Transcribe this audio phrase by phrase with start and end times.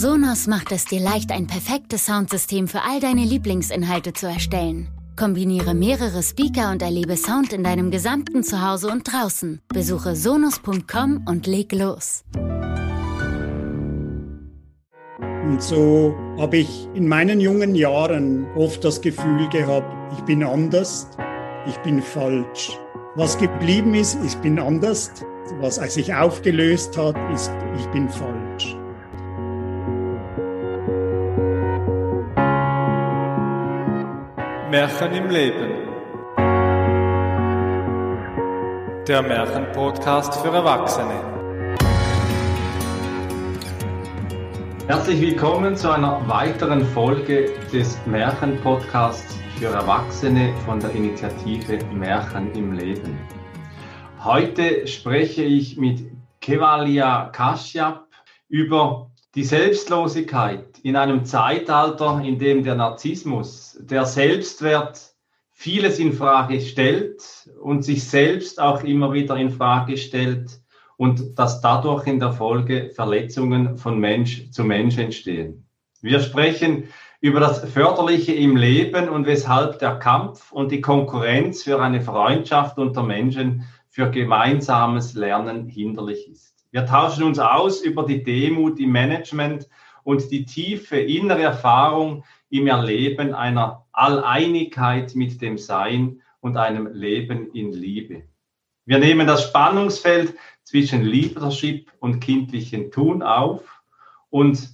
[0.00, 4.88] Sonos macht es dir leicht, ein perfektes Soundsystem für all deine Lieblingsinhalte zu erstellen.
[5.14, 9.60] Kombiniere mehrere Speaker und erlebe Sound in deinem gesamten Zuhause und draußen.
[9.68, 12.24] Besuche sonos.com und leg los.
[15.20, 21.08] Und so habe ich in meinen jungen Jahren oft das Gefühl gehabt, ich bin anders,
[21.66, 22.70] ich bin falsch.
[23.16, 25.12] Was geblieben ist, ich bin anders.
[25.60, 28.39] Was sich aufgelöst hat, ist, ich bin falsch.
[34.70, 35.88] Märchen im Leben.
[39.08, 41.16] Der Märchenpodcast für Erwachsene.
[44.86, 52.70] Herzlich willkommen zu einer weiteren Folge des Märchenpodcasts für Erwachsene von der Initiative Märchen im
[52.70, 53.18] Leben.
[54.22, 58.06] Heute spreche ich mit Kevalia Kashyap
[58.48, 65.14] über die Selbstlosigkeit in einem Zeitalter, in dem der Narzissmus, der Selbstwert
[65.52, 70.60] vieles in Frage stellt und sich selbst auch immer wieder in Frage stellt
[70.96, 75.66] und dass dadurch in der Folge Verletzungen von Mensch zu Mensch entstehen.
[76.02, 76.84] Wir sprechen
[77.20, 82.78] über das Förderliche im Leben und weshalb der Kampf und die Konkurrenz für eine Freundschaft
[82.78, 86.54] unter Menschen für gemeinsames Lernen hinderlich ist.
[86.70, 89.68] Wir tauschen uns aus über die Demut im Management
[90.04, 97.52] und die tiefe innere Erfahrung im Erleben einer Alleinigkeit mit dem Sein und einem Leben
[97.52, 98.22] in Liebe.
[98.86, 100.34] Wir nehmen das Spannungsfeld
[100.64, 103.82] zwischen Leadership und kindlichem Tun auf
[104.30, 104.70] und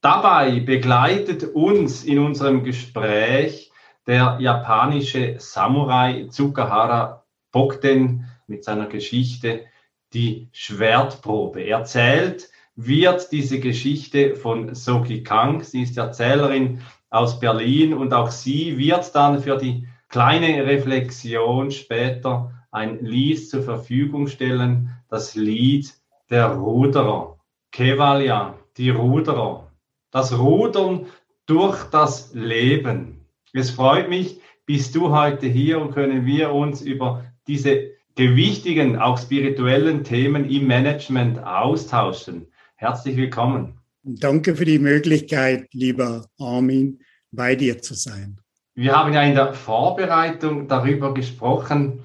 [0.00, 3.70] dabei begleitet uns in unserem Gespräch
[4.06, 9.66] der japanische Samurai Tsukahara Bokden mit seiner Geschichte
[10.12, 11.66] die Schwertprobe.
[11.66, 15.62] Erzählt wird diese Geschichte von Soki Kang.
[15.62, 22.52] Sie ist Erzählerin aus Berlin und auch sie wird dann für die kleine Reflexion später
[22.70, 25.92] ein Lied zur Verfügung stellen, das Lied
[26.30, 27.38] der Ruderer.
[27.72, 29.70] Kevalia, die Ruderer.
[30.10, 31.06] Das Rudern
[31.46, 33.26] durch das Leben.
[33.52, 39.18] Es freut mich, bist du heute hier und können wir uns über diese gewichtigen, auch
[39.18, 42.46] spirituellen Themen im Management austauschen.
[42.80, 43.74] Herzlich willkommen.
[44.04, 48.40] Danke für die Möglichkeit, lieber Armin, bei dir zu sein.
[48.74, 52.02] Wir haben ja in der Vorbereitung darüber gesprochen,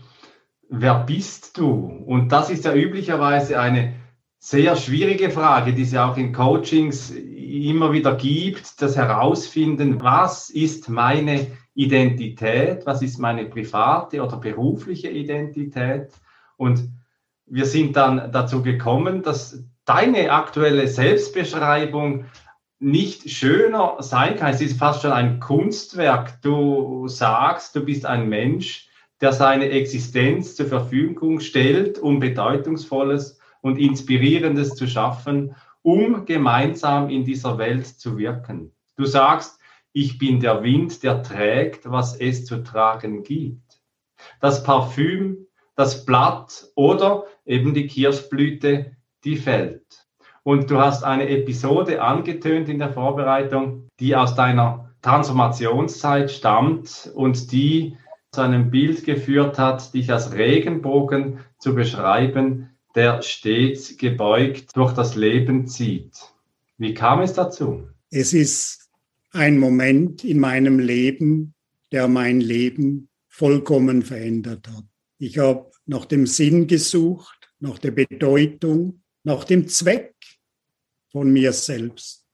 [0.67, 1.71] wer bist du?
[2.05, 3.93] Und das ist ja üblicherweise eine
[4.37, 10.49] sehr schwierige Frage, die es ja auch in Coachings immer wieder gibt, das Herausfinden, was
[10.49, 16.09] ist meine Identität, was ist meine private oder berufliche Identität.
[16.57, 16.89] Und
[17.45, 22.25] wir sind dann dazu gekommen, dass deine aktuelle Selbstbeschreibung
[22.79, 24.53] nicht schöner sein kann.
[24.53, 26.41] Es ist fast schon ein Kunstwerk.
[26.41, 28.89] Du sagst, du bist ein Mensch,
[29.21, 37.23] der seine Existenz zur Verfügung stellt, um Bedeutungsvolles und Inspirierendes zu schaffen, um gemeinsam in
[37.23, 38.71] dieser Welt zu wirken.
[38.97, 39.59] Du sagst,
[39.93, 43.79] ich bin der Wind, der trägt, was es zu tragen gibt.
[44.41, 50.05] Das Parfüm, das Blatt oder eben die Kirschblüte, die fällt.
[50.43, 57.51] Und du hast eine Episode angetönt in der Vorbereitung, die aus deiner Transformationszeit stammt und
[57.51, 57.97] die
[58.31, 65.15] zu einem Bild geführt hat, dich als Regenbogen zu beschreiben, der stets gebeugt durch das
[65.15, 66.13] Leben zieht.
[66.77, 67.87] Wie kam es dazu?
[68.09, 68.89] Es ist
[69.31, 71.53] ein Moment in meinem Leben,
[71.91, 74.85] der mein Leben vollkommen verändert hat.
[75.17, 80.13] Ich habe nach dem Sinn gesucht, nach der Bedeutung, nach dem Zweck
[81.11, 82.25] von mir selbst.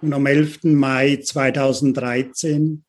[0.00, 0.64] Und am 11.
[0.64, 2.84] Mai 2013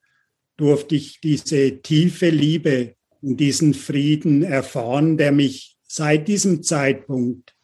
[0.57, 7.55] durfte ich diese tiefe Liebe und diesen Frieden erfahren, der mich seit diesem Zeitpunkt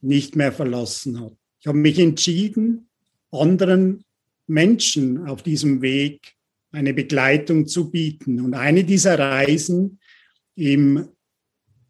[0.00, 1.36] nicht mehr verlassen hat.
[1.60, 2.88] Ich habe mich entschieden,
[3.30, 4.04] anderen
[4.46, 6.34] Menschen auf diesem Weg
[6.72, 8.40] eine Begleitung zu bieten.
[8.40, 10.00] Und eine dieser Reisen
[10.54, 11.08] im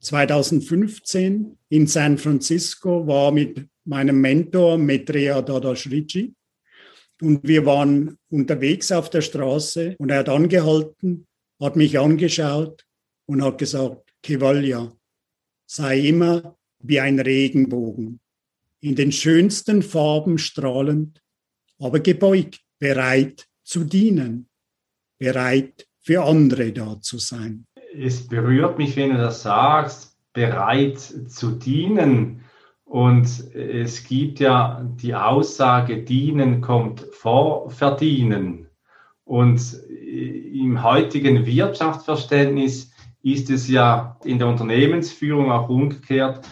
[0.01, 6.35] 2015 in San Francisco war mit meinem Mentor Metrea Dadashrici.
[7.21, 11.27] Und wir waren unterwegs auf der Straße und er hat angehalten,
[11.61, 12.85] hat mich angeschaut
[13.27, 14.93] und hat gesagt, Kevalja,
[15.67, 18.21] sei immer wie ein Regenbogen,
[18.81, 21.21] in den schönsten Farben strahlend
[21.79, 24.49] aber gebeugt, bereit zu dienen,
[25.19, 27.67] bereit für andere da zu sein.
[27.95, 32.45] Es berührt mich, wenn du das sagst, bereit zu dienen.
[32.85, 38.69] Und es gibt ja die Aussage, dienen kommt vor verdienen.
[39.25, 42.93] Und im heutigen Wirtschaftsverständnis
[43.23, 46.47] ist es ja in der Unternehmensführung auch umgekehrt,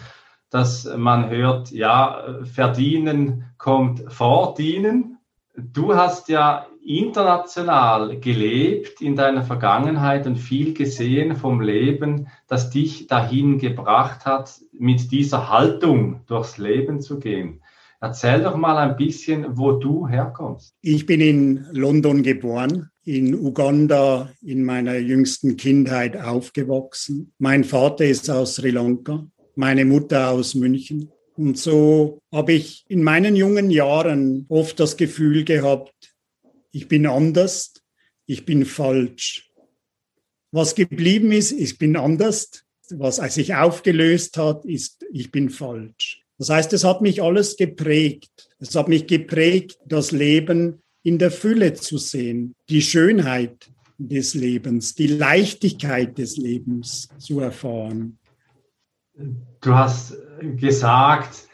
[0.49, 5.17] dass man hört, ja, verdienen kommt vor dienen.
[5.55, 13.07] Du hast ja international gelebt in deiner Vergangenheit und viel gesehen vom Leben, das dich
[13.07, 17.61] dahin gebracht hat, mit dieser Haltung durchs Leben zu gehen.
[17.99, 20.75] Erzähl doch mal ein bisschen, wo du herkommst.
[20.81, 27.33] Ich bin in London geboren, in Uganda in meiner jüngsten Kindheit aufgewachsen.
[27.37, 29.25] Mein Vater ist aus Sri Lanka,
[29.55, 31.11] meine Mutter aus München.
[31.37, 35.93] Und so habe ich in meinen jungen Jahren oft das Gefühl gehabt,
[36.77, 37.73] ich bin anders,
[38.27, 39.51] ich bin falsch.
[40.51, 42.63] Was geblieben ist, ich bin anders.
[42.91, 46.23] Was sich aufgelöst hat, ist, ich bin falsch.
[46.37, 48.49] Das heißt, es hat mich alles geprägt.
[48.59, 54.93] Es hat mich geprägt, das Leben in der Fülle zu sehen, die Schönheit des Lebens,
[54.93, 58.19] die Leichtigkeit des Lebens zu erfahren.
[59.61, 60.15] Du hast
[60.57, 61.47] gesagt,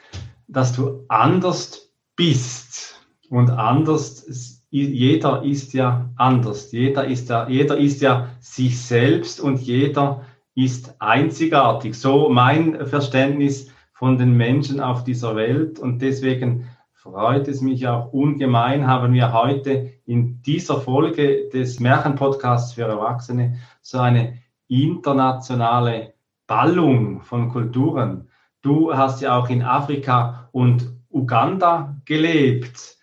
[0.50, 3.00] dass du anders bist
[3.30, 6.72] und anders jeder ist ja anders.
[6.72, 10.22] Jeder ist ja, jeder ist ja sich selbst und jeder
[10.56, 11.94] ist einzigartig.
[11.94, 15.78] So mein Verständnis von den Menschen auf dieser Welt.
[15.78, 22.74] Und deswegen freut es mich auch ungemein, haben wir heute in dieser Folge des Märchenpodcasts
[22.74, 26.14] für Erwachsene so eine internationale
[26.48, 28.28] Ballung von Kulturen.
[28.64, 33.03] Du hast ja auch in Afrika und Uganda gelebt.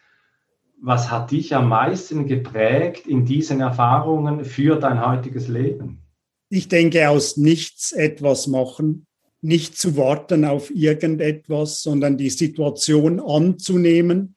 [0.83, 6.03] Was hat dich am meisten geprägt in diesen Erfahrungen für dein heutiges Leben?
[6.49, 9.07] Ich denke, aus nichts etwas machen,
[9.43, 14.37] nicht zu warten auf irgendetwas, sondern die Situation anzunehmen,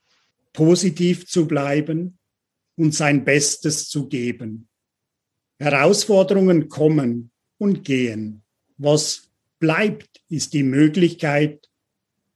[0.51, 2.17] positiv zu bleiben
[2.75, 4.67] und sein Bestes zu geben.
[5.59, 8.43] Herausforderungen kommen und gehen.
[8.77, 9.29] Was
[9.59, 11.69] bleibt, ist die Möglichkeit,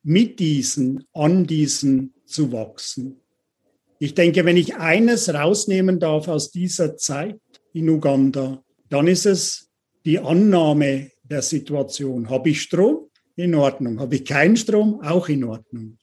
[0.01, 3.19] mit diesen, an diesen zu wachsen.
[3.99, 7.39] Ich denke, wenn ich eines rausnehmen darf aus dieser Zeit
[7.73, 9.69] in Uganda, dann ist es
[10.05, 12.29] die Annahme der Situation.
[12.29, 13.09] Habe ich Strom?
[13.35, 13.99] In Ordnung.
[13.99, 15.01] Habe ich keinen Strom?
[15.03, 15.97] Auch in Ordnung.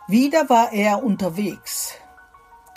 [0.08, 1.98] Wieder war er unterwegs.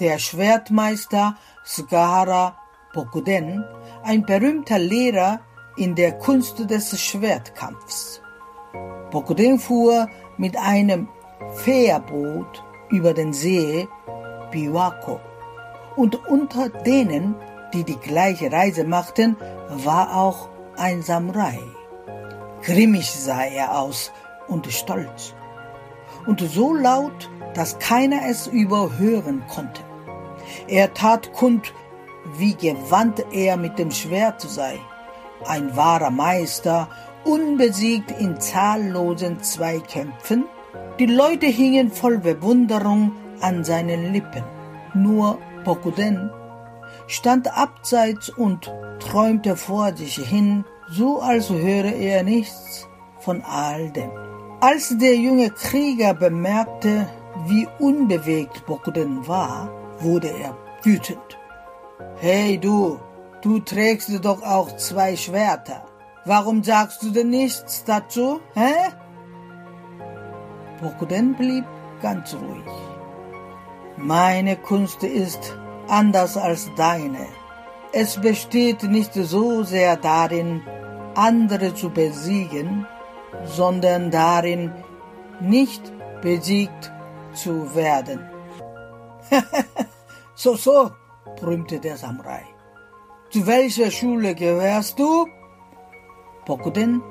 [0.02, 2.58] der Schwertmeister Sgahara
[2.94, 3.64] Bokuden,
[4.04, 5.40] ein berühmter Lehrer
[5.78, 8.22] in der Kunst des Schwertkampfs.
[9.12, 11.08] Bokuden fuhr mit einem
[11.56, 13.88] Fährboot über den See
[14.52, 15.20] Biwako.
[15.96, 17.36] Und unter denen,
[17.74, 19.36] die die gleiche Reise machten,
[19.70, 21.60] war auch ein Samurai.
[22.62, 24.12] Grimmig sah er aus
[24.48, 25.34] und stolz.
[26.26, 29.82] Und so laut, dass keiner es überhören konnte.
[30.68, 31.74] Er tat kund,
[32.38, 34.80] wie gewandt er mit dem Schwert sei.
[35.48, 36.88] Ein wahrer Meister,
[37.24, 40.46] unbesiegt in zahllosen Zweikämpfen.
[41.00, 44.44] Die Leute hingen voll Bewunderung an seinen Lippen.
[44.94, 46.30] Nur Bokuden
[47.08, 52.88] stand abseits und träumte vor sich hin, so als höre er nichts
[53.20, 54.12] von all dem.
[54.60, 57.08] Als der junge Krieger bemerkte,
[57.48, 59.70] wie unbewegt Bokuden war,
[60.00, 61.38] wurde er wütend.
[62.18, 63.00] Hey du,
[63.42, 65.86] du trägst doch auch zwei Schwerter.
[66.26, 68.74] Warum sagst du denn nichts dazu, hä?
[70.82, 71.66] Bokuden blieb
[72.02, 72.72] ganz ruhig.
[73.98, 75.56] Meine Kunst ist
[75.88, 77.26] anders als deine.
[77.94, 80.62] Es besteht nicht so sehr darin,
[81.16, 82.88] andere zu besiegen,
[83.44, 84.72] sondern darin,
[85.40, 85.82] nicht
[86.22, 86.92] besiegt
[87.34, 88.20] zu werden.
[90.36, 90.92] so, so,
[91.40, 92.44] brümmte der Samurai.
[93.32, 95.26] Zu welcher Schule gehörst du?
[96.46, 97.02] Bokuden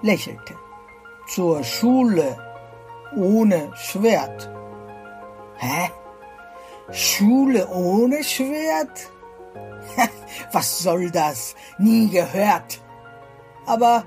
[0.00, 0.54] lächelte.
[1.26, 2.36] Zur Schule
[3.14, 4.50] ohne Schwert.
[5.56, 5.90] Hä?
[6.90, 9.10] Schule ohne Schwert?
[10.52, 11.54] Was soll das?
[11.78, 12.80] Nie gehört.
[13.66, 14.04] Aber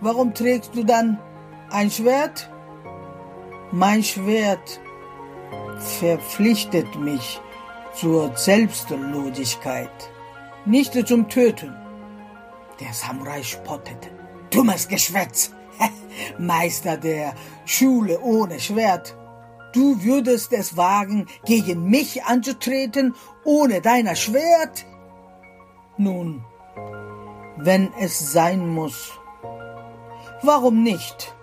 [0.00, 1.18] warum trägst du dann
[1.70, 2.50] ein Schwert?
[3.70, 4.80] Mein Schwert
[5.78, 7.40] verpflichtet mich
[7.94, 10.09] zur Selbstlosigkeit,
[10.66, 11.74] nicht zum Töten.
[12.80, 14.10] Der Samurai spottete.
[14.50, 15.52] Dummes Geschwätz!
[16.38, 19.16] Meister der Schule ohne Schwert.
[19.72, 23.14] Du würdest es wagen, gegen mich anzutreten,
[23.44, 24.84] ohne deiner Schwert?
[25.96, 26.44] Nun,
[27.56, 29.12] wenn es sein muss.
[30.42, 31.34] Warum nicht?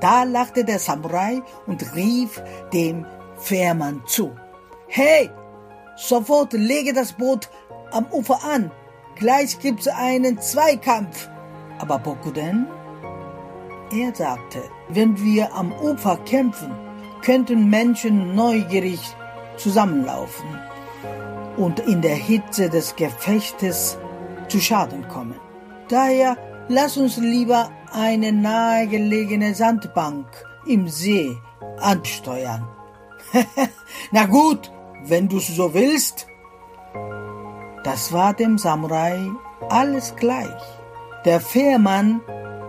[0.00, 4.34] Da lachte der Samurai und rief dem Fährmann zu.
[4.88, 5.30] Hey,
[5.96, 7.48] sofort lege das Boot
[7.92, 8.70] am Ufer an.
[9.16, 11.28] Gleich gibt's einen Zweikampf.
[11.78, 12.66] Aber Bokuden?
[13.92, 16.70] Er sagte, wenn wir am Ufer kämpfen,
[17.22, 19.00] könnten Menschen neugierig
[19.56, 20.46] zusammenlaufen
[21.56, 23.98] und in der Hitze des Gefechtes
[24.48, 25.38] zu Schaden kommen.
[25.88, 26.36] Daher
[26.68, 30.26] lass uns lieber eine nahegelegene Sandbank
[30.66, 31.36] im See
[31.78, 32.66] ansteuern.
[34.12, 34.70] Na gut,
[35.04, 36.26] wenn du so willst.
[37.82, 39.30] Das war dem Samurai
[39.68, 40.62] alles gleich.
[41.24, 42.20] Der Fährmann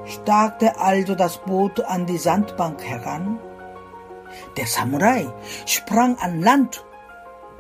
[0.06, 3.40] starrte also das Boot an die Sandbank heran.
[4.58, 5.28] Der Samurai
[5.66, 6.86] sprang an Land,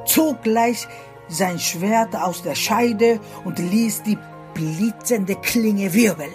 [0.05, 0.87] zog gleich
[1.27, 4.17] sein Schwert aus der Scheide und ließ die
[4.53, 6.33] blitzende Klinge wirbeln.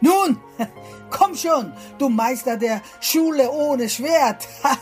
[0.00, 0.38] Nun,
[1.10, 4.48] komm schon, du Meister der Schule ohne Schwert.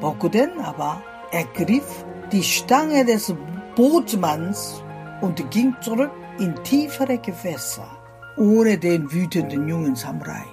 [0.00, 3.34] Bokuden aber ergriff die Stange des
[3.74, 4.82] Bootsmanns
[5.20, 7.88] und ging zurück in tiefere Gewässer,
[8.36, 10.44] ohne den wütenden jungen Samurai.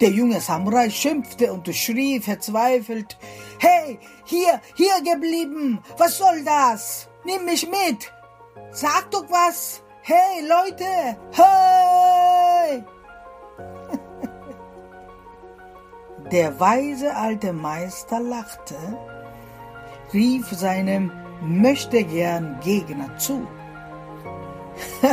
[0.00, 3.18] Der junge Samurai schimpfte und schrie verzweifelt,
[3.58, 7.08] Hey, hier, hier geblieben, was soll das?
[7.24, 8.12] Nimm mich mit!
[8.70, 9.82] Sag doch was!
[10.02, 11.16] Hey, Leute!
[11.32, 12.84] Hey!
[16.32, 18.76] Der weise alte Meister lachte,
[20.12, 21.10] rief seinem
[21.42, 23.46] möchtegern Gegner zu.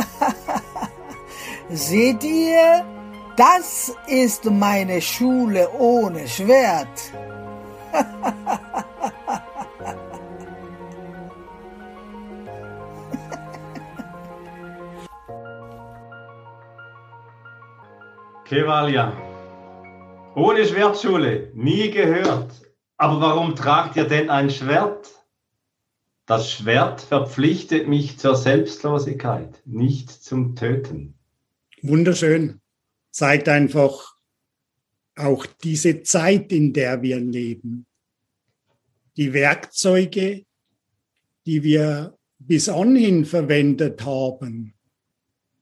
[1.68, 2.84] Seht ihr,
[3.36, 7.12] das ist meine Schule ohne Schwert.
[18.44, 19.12] Kevalia,
[20.36, 22.65] ohne Schwertschule, nie gehört.
[22.96, 25.10] Aber warum tragt ihr denn ein Schwert?
[26.24, 31.14] Das Schwert verpflichtet mich zur Selbstlosigkeit, nicht zum Töten.
[31.82, 32.60] Wunderschön
[33.10, 34.16] zeigt einfach
[35.14, 37.86] auch diese Zeit, in der wir leben.
[39.16, 40.44] Die Werkzeuge,
[41.46, 44.74] die wir bis anhin verwendet haben,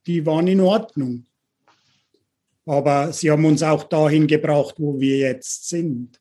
[0.06, 1.26] die waren in Ordnung.
[2.66, 6.20] Aber sie haben uns auch dahin gebracht, wo wir jetzt sind.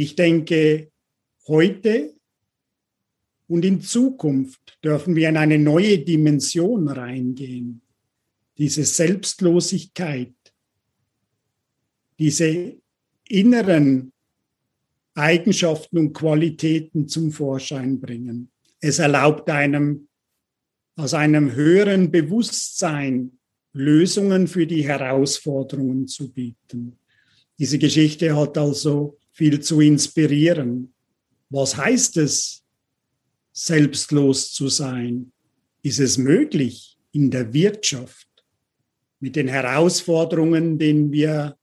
[0.00, 0.92] Ich denke,
[1.48, 2.14] heute
[3.48, 7.80] und in Zukunft dürfen wir in eine neue Dimension reingehen.
[8.58, 10.36] Diese Selbstlosigkeit,
[12.16, 12.76] diese
[13.28, 14.12] inneren
[15.14, 18.52] Eigenschaften und Qualitäten zum Vorschein bringen.
[18.78, 20.06] Es erlaubt einem
[20.94, 23.32] aus einem höheren Bewusstsein
[23.72, 26.96] Lösungen für die Herausforderungen zu bieten.
[27.58, 30.92] Diese Geschichte hat also viel zu inspirieren.
[31.48, 32.64] Was heißt es,
[33.52, 35.32] selbstlos zu sein?
[35.82, 38.28] Ist es möglich in der Wirtschaft
[39.20, 41.56] mit den Herausforderungen, denen wir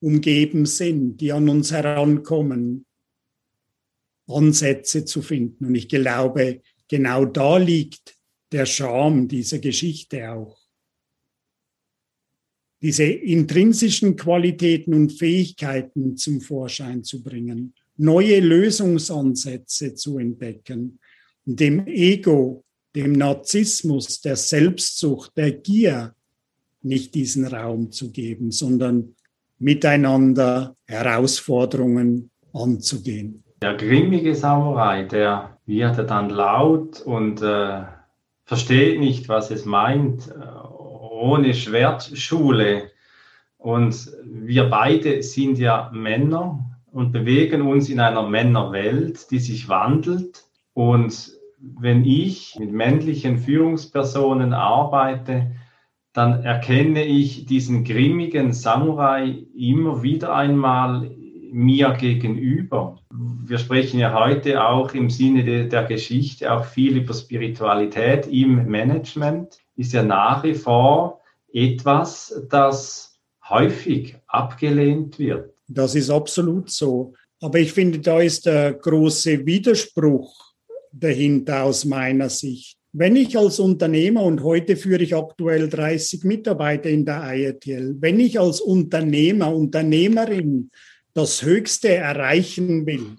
[0.00, 2.84] umgeben sind, die an uns herankommen,
[4.26, 5.64] Ansätze zu finden.
[5.64, 8.14] Und ich glaube, genau da liegt
[8.52, 10.63] der Charme dieser Geschichte auch.
[12.84, 20.98] Diese intrinsischen Qualitäten und Fähigkeiten zum Vorschein zu bringen, neue Lösungsansätze zu entdecken,
[21.46, 22.62] dem Ego,
[22.94, 26.14] dem Narzissmus, der Selbstsucht, der Gier
[26.82, 29.14] nicht diesen Raum zu geben, sondern
[29.58, 33.44] miteinander Herausforderungen anzugehen.
[33.62, 37.84] Der grimmige Samurai, der wird dann laut und äh,
[38.44, 40.73] versteht nicht, was es meint, äh,
[41.24, 42.90] ohne Schwertschule.
[43.56, 46.58] Und wir beide sind ja Männer
[46.92, 50.44] und bewegen uns in einer Männerwelt, die sich wandelt.
[50.74, 55.52] Und wenn ich mit männlichen Führungspersonen arbeite,
[56.12, 61.10] dann erkenne ich diesen grimmigen Samurai immer wieder einmal
[61.50, 63.00] mir gegenüber.
[63.10, 68.66] Wir sprechen ja heute auch im Sinne de, der Geschichte auch viel über Spiritualität im
[68.66, 69.63] Management.
[69.76, 71.20] Ist ja nach wie vor
[71.52, 75.54] etwas, das häufig abgelehnt wird.
[75.68, 77.14] Das ist absolut so.
[77.40, 80.54] Aber ich finde, da ist der große Widerspruch
[80.92, 82.78] dahinter aus meiner Sicht.
[82.92, 88.20] Wenn ich als Unternehmer, und heute führe ich aktuell 30 Mitarbeiter in der IRTL, wenn
[88.20, 90.70] ich als Unternehmer, Unternehmerin
[91.12, 93.16] das Höchste erreichen will,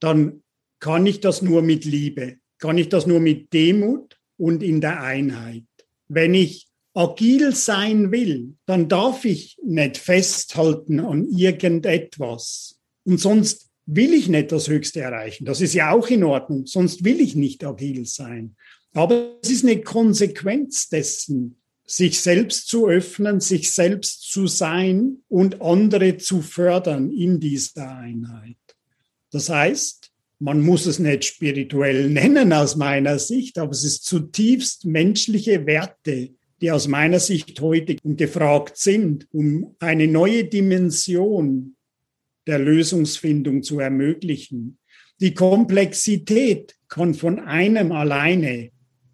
[0.00, 0.42] dann
[0.80, 5.00] kann ich das nur mit Liebe, kann ich das nur mit Demut und in der
[5.00, 5.62] Einheit.
[6.08, 12.80] Wenn ich agil sein will, dann darf ich nicht festhalten an irgendetwas.
[13.04, 15.44] Und sonst will ich nicht das Höchste erreichen.
[15.44, 18.56] Das ist ja auch in Ordnung, sonst will ich nicht agil sein.
[18.94, 25.62] Aber es ist eine Konsequenz dessen, sich selbst zu öffnen, sich selbst zu sein und
[25.62, 28.56] andere zu fördern in dieser Einheit.
[29.30, 30.01] Das heißt,
[30.42, 36.30] man muss es nicht spirituell nennen aus meiner Sicht, aber es ist zutiefst menschliche Werte,
[36.60, 41.76] die aus meiner Sicht heute gefragt sind, um eine neue Dimension
[42.48, 44.78] der Lösungsfindung zu ermöglichen.
[45.20, 48.70] Die Komplexität kann von einem alleine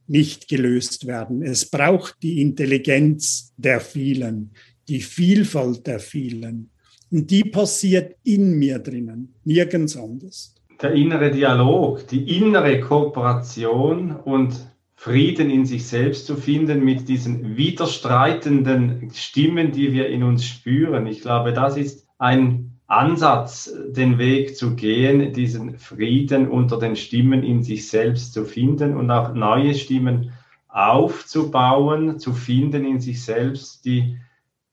[0.06, 1.42] nicht gelöst werden.
[1.42, 4.52] Es braucht die Intelligenz der vielen,
[4.88, 6.70] die Vielfalt der vielen.
[7.10, 10.54] Und die passiert in mir drinnen, nirgends anders.
[10.80, 14.54] Der innere Dialog, die innere Kooperation und
[14.94, 21.06] Frieden in sich selbst zu finden mit diesen widerstreitenden Stimmen, die wir in uns spüren.
[21.06, 27.42] Ich glaube, das ist ein Ansatz, den Weg zu gehen, diesen Frieden unter den Stimmen
[27.42, 30.32] in sich selbst zu finden und auch neue Stimmen
[30.68, 34.18] aufzubauen, zu finden in sich selbst, die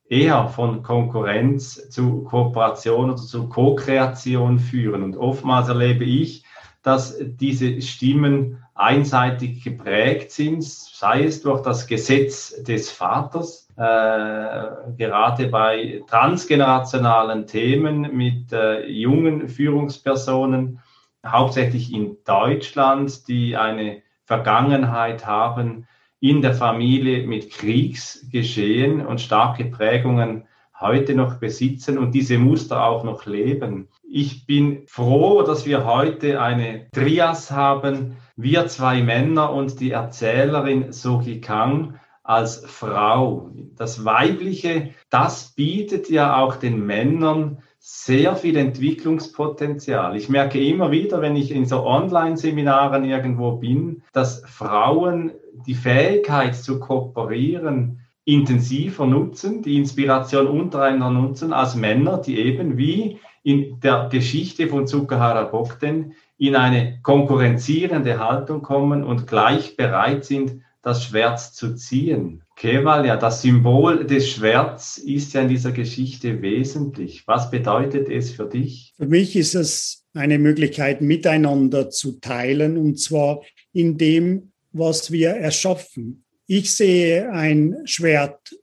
[0.08, 5.04] eher von Konkurrenz zu Kooperation oder zu Co-Kreation führen.
[5.04, 6.44] Und oftmals erlebe ich,
[6.84, 15.48] dass diese Stimmen einseitig geprägt sind, sei es durch das Gesetz des Vaters, äh, gerade
[15.48, 20.80] bei transgenerationalen Themen mit äh, jungen Führungspersonen,
[21.26, 25.88] hauptsächlich in Deutschland, die eine Vergangenheit haben
[26.30, 30.48] in der Familie mit Kriegsgeschehen und starke Prägungen
[30.80, 33.90] heute noch besitzen und diese Muster auch noch leben.
[34.10, 40.92] Ich bin froh, dass wir heute eine Trias haben, wir zwei Männer und die Erzählerin
[40.92, 43.52] Soki Kang als Frau.
[43.78, 50.18] Das Weibliche, das bietet ja auch den Männern sehr viel Entwicklungspotenzial.
[50.18, 55.34] Ich merke immer wieder, wenn ich in so Online-Seminaren irgendwo bin, dass Frauen
[55.68, 63.20] die Fähigkeit zu kooperieren intensiver nutzen, die Inspiration untereinander nutzen als Männer, die eben wie
[63.44, 70.64] in der Geschichte von Tsukahara Bokten in eine konkurrenzierende Haltung kommen und gleich bereit sind,
[70.82, 72.45] das Schwert zu ziehen.
[72.56, 77.28] Keval, ja, das Symbol des Schwerts ist ja in dieser Geschichte wesentlich.
[77.28, 78.94] Was bedeutet es für dich?
[78.96, 83.42] Für mich ist es eine Möglichkeit, miteinander zu teilen, und zwar
[83.74, 86.24] in dem, was wir erschaffen.
[86.48, 88.56] Ich sehe ein Schwert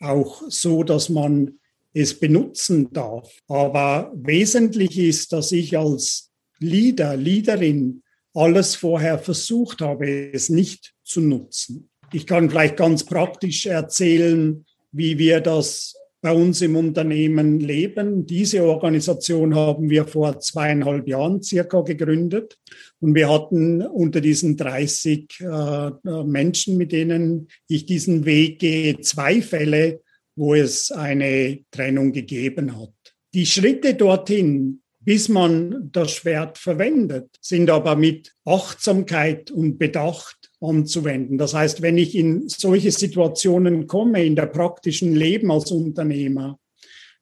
[0.00, 1.60] auch so, dass man
[1.92, 3.30] es benutzen darf.
[3.46, 8.02] Aber wesentlich ist, dass ich als Leader, Leaderin
[8.34, 11.89] alles vorher versucht habe, es nicht zu nutzen.
[12.12, 18.26] Ich kann vielleicht ganz praktisch erzählen, wie wir das bei uns im Unternehmen leben.
[18.26, 22.58] Diese Organisation haben wir vor zweieinhalb Jahren circa gegründet.
[23.00, 25.90] Und wir hatten unter diesen 30 äh,
[26.24, 30.00] Menschen, mit denen ich diesen Weg gehe, zwei Fälle,
[30.36, 32.92] wo es eine Trennung gegeben hat.
[33.32, 41.38] Die Schritte dorthin, bis man das Schwert verwendet, sind aber mit Achtsamkeit und Bedacht anzuwenden.
[41.38, 46.58] Das heißt, wenn ich in solche Situationen komme, in der praktischen Leben als Unternehmer,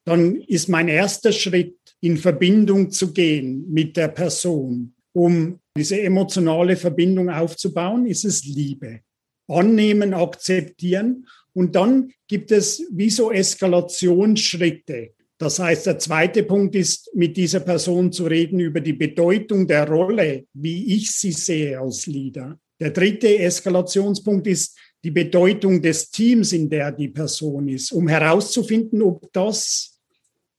[0.04, 6.76] dann ist mein erster Schritt, in Verbindung zu gehen mit der Person, um diese emotionale
[6.76, 9.00] Verbindung aufzubauen, ist es Liebe.
[9.48, 15.14] Annehmen, akzeptieren und dann gibt es wie so Eskalationsschritte.
[15.38, 19.88] Das heißt, der zweite Punkt ist, mit dieser Person zu reden über die Bedeutung der
[19.88, 22.58] Rolle, wie ich sie sehe als Leader.
[22.80, 29.02] Der dritte Eskalationspunkt ist die Bedeutung des Teams, in der die Person ist, um herauszufinden,
[29.02, 30.00] ob das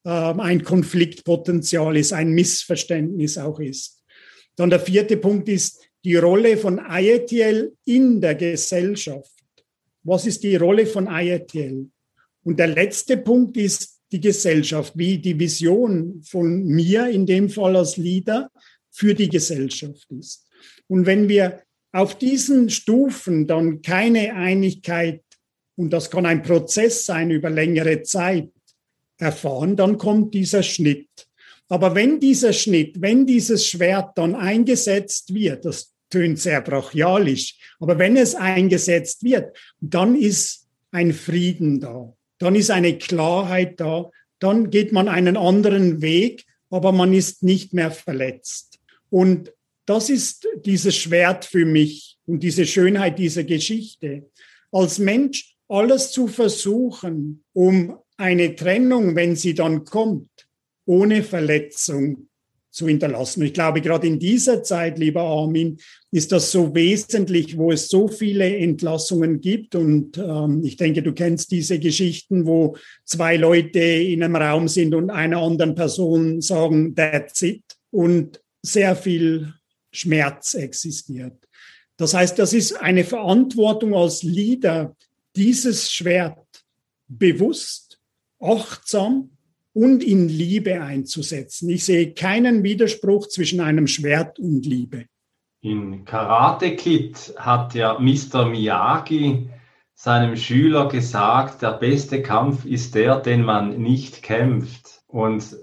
[0.03, 4.01] äh, ein Konfliktpotenzial ist, ein Missverständnis auch ist.
[4.55, 9.31] Dann der vierte Punkt ist die Rolle von IETL in der Gesellschaft.
[10.03, 11.89] Was ist die Rolle von IETL?
[12.43, 17.75] Und der letzte Punkt ist die Gesellschaft, wie die Vision von mir in dem Fall
[17.75, 18.49] als Leader
[18.89, 20.47] für die Gesellschaft ist.
[20.87, 25.23] Und wenn wir auf diesen Stufen dann keine Einigkeit,
[25.75, 28.51] und das kann ein Prozess sein über längere Zeit,
[29.17, 31.09] erfahren, dann kommt dieser Schnitt.
[31.67, 37.99] Aber wenn dieser Schnitt, wenn dieses Schwert dann eingesetzt wird, das tönt sehr brachialisch, aber
[37.99, 44.71] wenn es eingesetzt wird, dann ist ein Frieden da, dann ist eine Klarheit da, dann
[44.71, 48.79] geht man einen anderen Weg, aber man ist nicht mehr verletzt.
[49.09, 49.53] Und
[49.89, 54.29] das ist dieses Schwert für mich und diese Schönheit dieser Geschichte.
[54.71, 60.29] Als Mensch alles zu versuchen, um eine Trennung, wenn sie dann kommt,
[60.85, 62.27] ohne Verletzung
[62.69, 63.41] zu hinterlassen.
[63.41, 65.79] Ich glaube, gerade in dieser Zeit, lieber Armin,
[66.11, 69.73] ist das so wesentlich, wo es so viele Entlassungen gibt.
[69.73, 74.93] Und ähm, ich denke, du kennst diese Geschichten, wo zwei Leute in einem Raum sind
[74.93, 77.63] und einer anderen Person sagen, that's it.
[77.89, 79.53] Und sehr viel
[79.91, 81.47] Schmerz existiert.
[81.97, 84.95] Das heißt, das ist eine Verantwortung als Leader,
[85.35, 86.63] dieses Schwert
[87.07, 87.99] bewusst,
[88.39, 89.31] achtsam
[89.73, 91.69] und in Liebe einzusetzen.
[91.69, 95.05] Ich sehe keinen Widerspruch zwischen einem Schwert und Liebe.
[95.61, 98.45] In Karate Kid hat ja Mr.
[98.45, 99.49] Miyagi
[99.93, 105.01] seinem Schüler gesagt, der beste Kampf ist der, den man nicht kämpft.
[105.07, 105.57] Und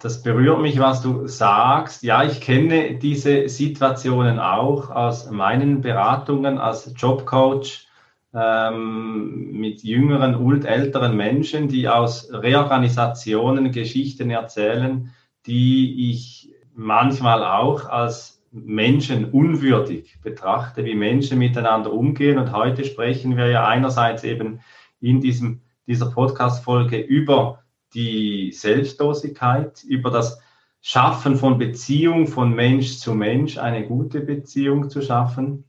[0.00, 2.02] das berührt mich, was du sagst.
[2.02, 7.86] Ja, ich kenne diese Situationen auch aus meinen Beratungen als Jobcoach
[8.34, 15.14] ähm, mit jüngeren und älteren Menschen, die aus Reorganisationen Geschichten erzählen,
[15.46, 22.38] die ich manchmal auch als Menschen unwürdig betrachte, wie Menschen miteinander umgehen.
[22.38, 24.60] Und heute sprechen wir ja einerseits eben
[25.00, 27.62] in diesem, dieser Podcast-Folge über
[27.94, 30.40] die Selbstlosigkeit, über das
[30.80, 35.64] Schaffen von Beziehung von Mensch zu Mensch, eine gute Beziehung zu schaffen.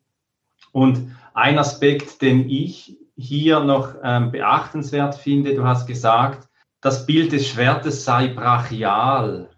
[0.72, 6.48] Und ein Aspekt, den ich hier noch ähm, beachtenswert finde, du hast gesagt,
[6.82, 9.50] das Bild des Schwertes sei brachial.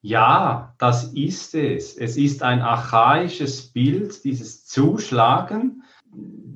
[0.00, 1.96] Ja, das ist es.
[1.96, 5.82] Es ist ein archaisches Bild, dieses Zuschlagen,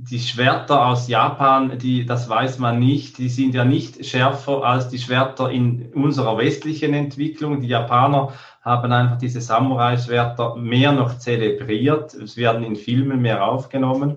[0.03, 4.89] die Schwerter aus Japan, die, das weiß man nicht, die sind ja nicht schärfer als
[4.89, 7.61] die Schwerter in unserer westlichen Entwicklung.
[7.61, 8.33] Die Japaner
[8.63, 12.15] haben einfach diese Samurai-Schwerter mehr noch zelebriert.
[12.15, 14.17] Es werden in Filmen mehr aufgenommen.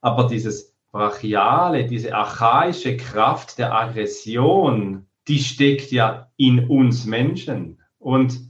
[0.00, 7.80] Aber dieses brachiale, diese archaische Kraft der Aggression, die steckt ja in uns Menschen.
[7.98, 8.40] Und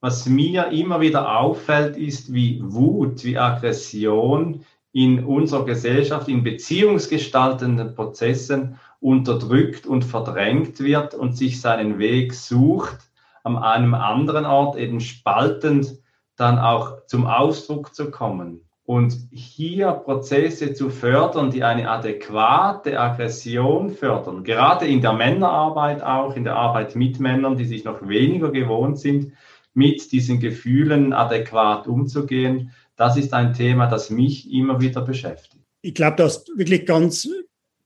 [0.00, 7.94] was mir immer wieder auffällt, ist, wie Wut, wie Aggression in unserer Gesellschaft in beziehungsgestaltenden
[7.94, 12.96] Prozessen unterdrückt und verdrängt wird und sich seinen Weg sucht,
[13.44, 15.98] an einem anderen Ort eben spaltend
[16.36, 18.62] dann auch zum Ausdruck zu kommen.
[18.86, 26.36] Und hier Prozesse zu fördern, die eine adäquate Aggression fördern, gerade in der Männerarbeit auch,
[26.36, 29.32] in der Arbeit mit Männern, die sich noch weniger gewohnt sind,
[29.74, 35.62] mit diesen Gefühlen adäquat umzugehen, das ist ein Thema, das mich immer wieder beschäftigt.
[35.82, 37.28] Ich glaube, du hast wirklich ganz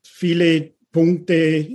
[0.04, 1.68] viele Punkte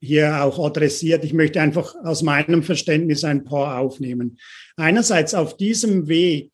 [0.00, 1.24] hier auch adressiert.
[1.24, 4.38] Ich möchte einfach aus meinem Verständnis ein paar aufnehmen.
[4.76, 6.52] Einerseits auf diesem Weg,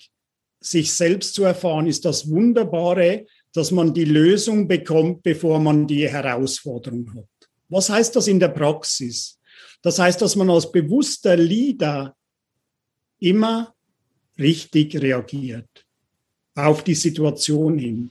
[0.61, 6.09] sich selbst zu erfahren, ist das Wunderbare, dass man die Lösung bekommt, bevor man die
[6.09, 7.49] Herausforderung hat.
[7.69, 9.39] Was heißt das in der Praxis?
[9.83, 12.17] Das heißt, dass man als bewusster Leader
[13.19, 13.75] immer
[14.39, 15.86] richtig reagiert
[16.57, 18.11] auf die Situation hin.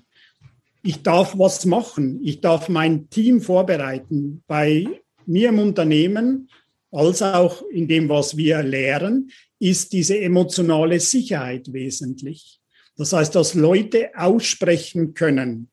[0.83, 2.21] Ich darf was machen.
[2.23, 4.43] Ich darf mein Team vorbereiten.
[4.47, 4.85] Bei
[5.25, 6.49] mir im Unternehmen,
[6.91, 12.59] als auch in dem, was wir lehren, ist diese emotionale Sicherheit wesentlich.
[12.97, 15.67] Das heißt, dass Leute aussprechen können,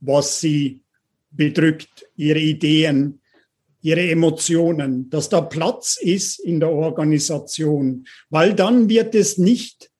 [0.00, 0.80] was sie
[1.30, 3.20] bedrückt, ihre Ideen,
[3.82, 9.90] ihre Emotionen, dass da Platz ist in der Organisation, weil dann wird es nicht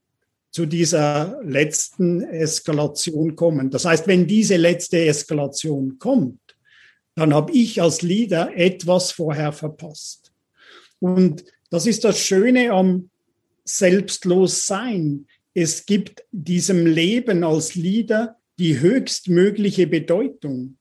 [0.57, 3.69] zu dieser letzten Eskalation kommen.
[3.69, 6.41] Das heißt, wenn diese letzte Eskalation kommt,
[7.15, 10.33] dann habe ich als Leader etwas vorher verpasst.
[10.99, 13.11] Und das ist das Schöne am
[13.65, 15.27] Selbstlossein.
[15.53, 20.79] Es gibt diesem Leben als Leader die höchstmögliche Bedeutung.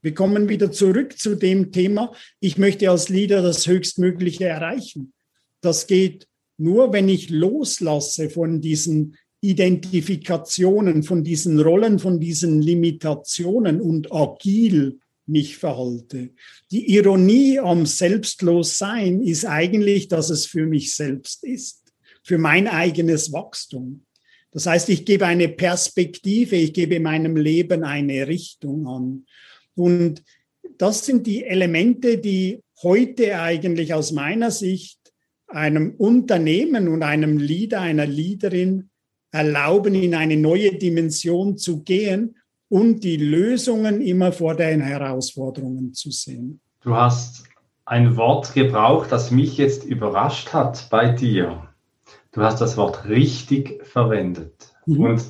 [0.00, 5.12] Wir kommen wieder zurück zu dem Thema, ich möchte als Leader das Höchstmögliche erreichen.
[5.60, 6.27] Das geht
[6.58, 14.98] nur, wenn ich loslasse von diesen Identifikationen, von diesen Rollen, von diesen Limitationen und agil
[15.26, 16.30] mich verhalte.
[16.70, 21.82] Die Ironie am Selbstlossein ist eigentlich, dass es für mich selbst ist,
[22.24, 24.04] für mein eigenes Wachstum.
[24.50, 29.26] Das heißt, ich gebe eine Perspektive, ich gebe meinem Leben eine Richtung an.
[29.74, 30.24] Und
[30.78, 34.97] das sind die Elemente, die heute eigentlich aus meiner Sicht
[35.48, 38.90] einem Unternehmen und einem Leader, einer Leaderin
[39.30, 42.36] erlauben, in eine neue Dimension zu gehen
[42.68, 46.60] und die Lösungen immer vor den Herausforderungen zu sehen.
[46.82, 47.44] Du hast
[47.84, 51.68] ein Wort gebraucht, das mich jetzt überrascht hat bei dir.
[52.32, 54.74] Du hast das Wort richtig verwendet.
[54.84, 55.00] Mhm.
[55.00, 55.24] Und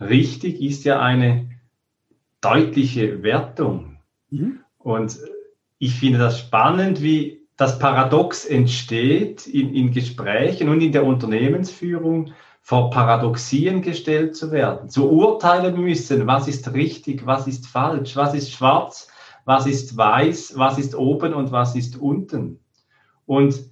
[0.00, 1.50] richtig ist ja eine
[2.40, 3.98] deutliche Wertung.
[4.30, 4.60] Mhm.
[4.78, 5.18] Und
[5.78, 12.32] ich finde das spannend, wie das Paradox entsteht in, in Gesprächen und in der Unternehmensführung,
[12.62, 18.32] vor Paradoxien gestellt zu werden, zu urteilen müssen, was ist richtig, was ist falsch, was
[18.32, 19.08] ist schwarz,
[19.44, 22.60] was ist weiß, was ist oben und was ist unten.
[23.26, 23.62] Und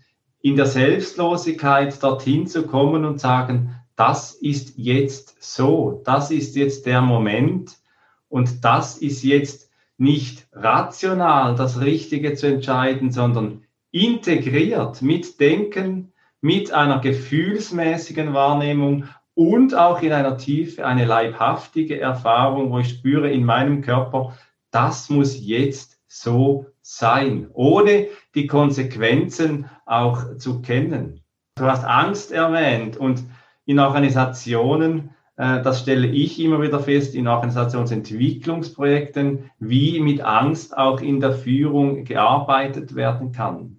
[0.42, 6.84] in der Selbstlosigkeit dorthin zu kommen und sagen, das ist jetzt so, das ist jetzt
[6.84, 7.78] der Moment
[8.28, 16.72] und das ist jetzt nicht rational das Richtige zu entscheiden, sondern integriert mit Denken, mit
[16.72, 23.44] einer gefühlsmäßigen Wahrnehmung und auch in einer Tiefe eine leibhaftige Erfahrung, wo ich spüre in
[23.44, 24.36] meinem Körper,
[24.70, 31.22] das muss jetzt so sein, ohne die Konsequenzen auch zu kennen.
[31.56, 33.22] Du hast Angst erwähnt und
[33.64, 41.00] in Organisationen, äh, das stelle ich immer wieder fest, in Organisationsentwicklungsprojekten, wie mit Angst auch
[41.00, 43.77] in der Führung gearbeitet werden kann.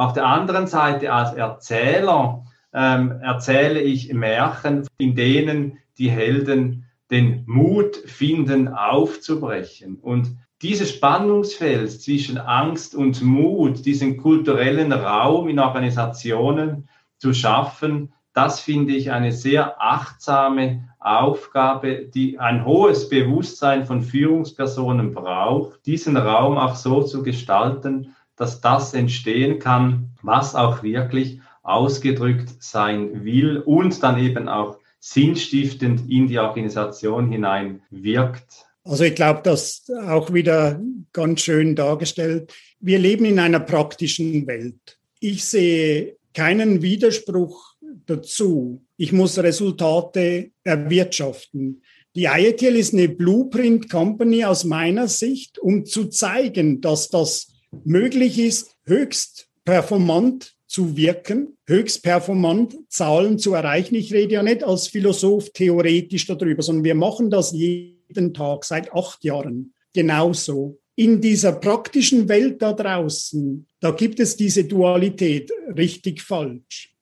[0.00, 7.42] Auf der anderen Seite als Erzähler ähm, erzähle ich Märchen, in denen die Helden den
[7.44, 9.98] Mut finden, aufzubrechen.
[10.00, 18.60] Und dieses Spannungsfeld zwischen Angst und Mut, diesen kulturellen Raum in Organisationen zu schaffen, das
[18.60, 26.56] finde ich eine sehr achtsame Aufgabe, die ein hohes Bewusstsein von Führungspersonen braucht, diesen Raum
[26.56, 34.02] auch so zu gestalten, dass das entstehen kann, was auch wirklich ausgedrückt sein will und
[34.02, 38.64] dann eben auch sinnstiftend in die Organisation hinein wirkt.
[38.82, 40.80] Also ich glaube, das auch wieder
[41.12, 42.54] ganz schön dargestellt.
[42.80, 44.98] Wir leben in einer praktischen Welt.
[45.20, 47.74] Ich sehe keinen Widerspruch
[48.06, 48.82] dazu.
[48.96, 51.82] Ich muss Resultate erwirtschaften.
[52.16, 57.49] Die IETL ist eine Blueprint Company aus meiner Sicht, um zu zeigen, dass das
[57.84, 63.96] möglich ist, höchst performant zu wirken, höchst performant Zahlen zu erreichen.
[63.96, 68.92] Ich rede ja nicht als Philosoph theoretisch darüber, sondern wir machen das jeden Tag seit
[68.92, 70.78] acht Jahren genauso.
[70.94, 76.94] In dieser praktischen Welt da draußen, da gibt es diese Dualität richtig falsch.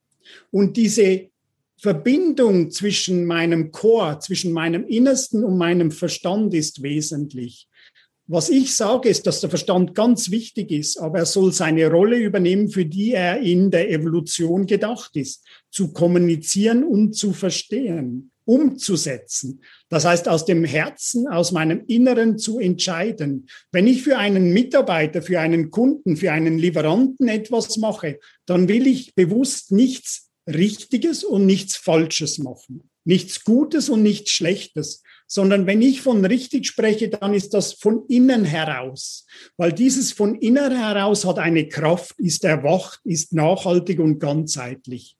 [0.50, 1.28] Und diese
[1.76, 7.67] Verbindung zwischen meinem Chor, zwischen meinem Innersten und meinem Verstand ist wesentlich.
[8.31, 12.19] Was ich sage, ist, dass der Verstand ganz wichtig ist, aber er soll seine Rolle
[12.19, 19.62] übernehmen, für die er in der Evolution gedacht ist, zu kommunizieren und zu verstehen, umzusetzen.
[19.88, 23.49] Das heißt, aus dem Herzen, aus meinem Inneren zu entscheiden.
[23.73, 28.87] Wenn ich für einen Mitarbeiter, für einen Kunden, für einen Lieferanten etwas mache, dann will
[28.87, 32.91] ich bewusst nichts Richtiges und nichts Falsches machen.
[33.05, 38.05] Nichts Gutes und nichts Schlechtes, sondern wenn ich von richtig spreche, dann ist das von
[38.09, 44.19] innen heraus, weil dieses von innen heraus hat eine Kraft, ist erwacht, ist nachhaltig und
[44.19, 45.17] ganzheitlich.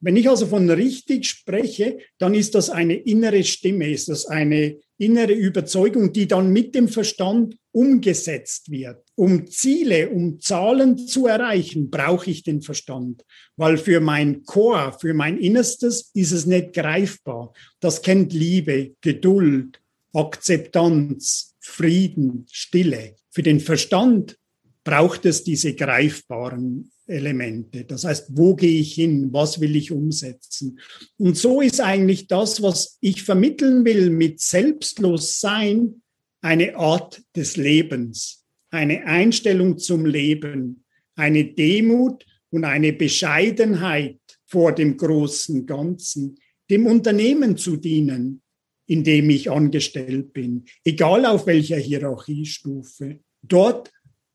[0.00, 4.78] Wenn ich also von richtig spreche, dann ist das eine innere Stimme, ist das eine
[5.02, 9.04] innere Überzeugung, die dann mit dem Verstand umgesetzt wird.
[9.16, 13.24] Um Ziele, um Zahlen zu erreichen, brauche ich den Verstand,
[13.56, 17.52] weil für mein Chor, für mein Innerstes ist es nicht greifbar.
[17.80, 19.80] Das kennt Liebe, Geduld,
[20.12, 23.16] Akzeptanz, Frieden, Stille.
[23.30, 24.36] Für den Verstand
[24.84, 27.84] braucht es diese greifbaren Elemente.
[27.84, 29.32] Das heißt, wo gehe ich hin?
[29.32, 30.78] Was will ich umsetzen?
[31.18, 36.02] Und so ist eigentlich das, was ich vermitteln will mit Selbstlossein,
[36.40, 44.96] eine Art des Lebens, eine Einstellung zum Leben, eine Demut und eine Bescheidenheit vor dem
[44.96, 46.36] großen Ganzen,
[46.68, 48.42] dem Unternehmen zu dienen,
[48.86, 53.20] in dem ich angestellt bin, egal auf welcher Hierarchiestufe.
[53.42, 53.92] Dort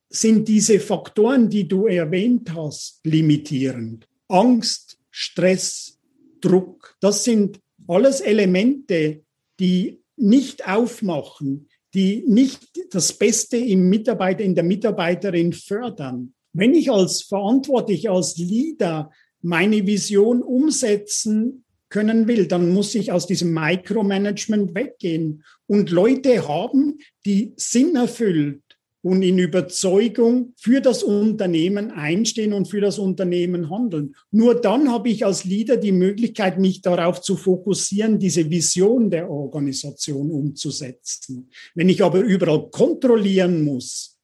[0.10, 4.08] sind diese Faktoren, die du erwähnt hast, limitierend.
[4.28, 6.00] Angst, Stress,
[6.42, 9.24] Druck, das sind alles Elemente,
[9.60, 16.34] die nicht aufmachen, die nicht das Beste im Mitarbeiter, in der Mitarbeiterin fördern.
[16.54, 23.28] Wenn ich als verantwortlich, als Leader meine Vision umsetzen können will, dann muss ich aus
[23.28, 28.62] diesem Micromanagement weggehen und Leute haben, die Sinn erfüllt
[29.08, 34.16] und in Überzeugung für das Unternehmen einstehen und für das Unternehmen handeln.
[34.32, 39.30] Nur dann habe ich als Leader die Möglichkeit, mich darauf zu fokussieren, diese Vision der
[39.30, 41.50] Organisation umzusetzen.
[41.74, 44.18] Wenn ich aber überall kontrollieren muss,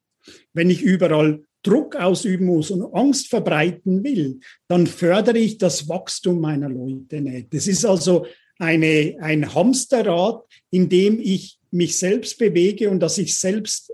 [0.51, 6.41] wenn ich überall Druck ausüben muss und Angst verbreiten will, dann fördere ich das Wachstum
[6.41, 7.53] meiner Leute nicht.
[7.53, 8.25] Das ist also
[8.59, 13.93] eine, ein Hamsterrad, in dem ich mich selbst bewege und dass ich selbst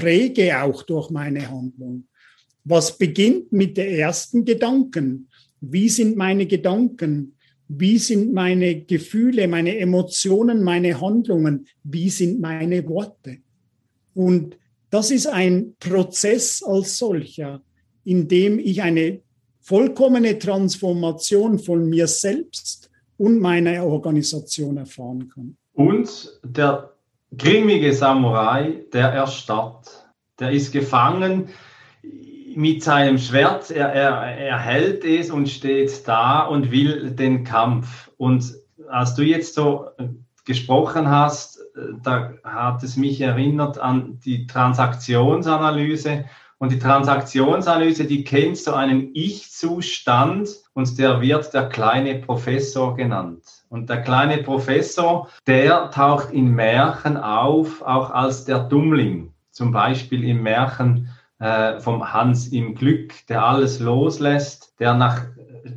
[0.00, 2.04] präge auch durch meine Handlung.
[2.64, 5.28] Was beginnt mit den ersten Gedanken?
[5.60, 7.36] Wie sind meine Gedanken?
[7.68, 11.66] Wie sind meine Gefühle, meine Emotionen, meine Handlungen?
[11.84, 13.38] Wie sind meine Worte?
[14.14, 14.56] Und
[14.90, 17.62] das ist ein Prozess als solcher,
[18.04, 19.20] in dem ich eine
[19.60, 25.56] vollkommene Transformation von mir selbst und meiner Organisation erfahren kann.
[25.74, 26.92] Und der
[27.36, 30.06] grimmige Samurai, der erstarrt.
[30.38, 31.48] Der ist gefangen
[32.54, 33.70] mit seinem Schwert.
[33.70, 38.10] Er, er, er hält es und steht da und will den Kampf.
[38.16, 38.54] Und
[38.88, 40.08] als du jetzt so äh,
[40.44, 46.24] gesprochen hast, äh, da hat es mich erinnert an die Transaktionsanalyse.
[46.58, 53.59] Und die Transaktionsanalyse, die kennt so einen Ich-Zustand und der wird der kleine Professor genannt.
[53.70, 59.32] Und der kleine Professor, der taucht in Märchen auf, auch als der Dummling.
[59.52, 65.22] Zum Beispiel im Märchen äh, vom Hans im Glück, der alles loslässt, der nach